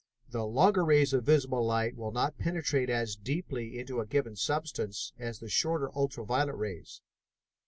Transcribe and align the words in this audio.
"The 0.29 0.47
longer 0.47 0.83
rays 0.83 1.13
of 1.13 1.25
visible 1.25 1.63
light 1.63 1.95
will 1.95 2.11
not 2.11 2.39
penetrate 2.39 2.89
as 2.89 3.15
deeply 3.15 3.77
into 3.77 3.99
a 3.99 4.07
given 4.07 4.35
substance 4.35 5.13
as 5.19 5.37
the 5.37 5.47
shorter 5.47 5.95
ultra 5.95 6.25
violet 6.25 6.55
rays. 6.55 7.01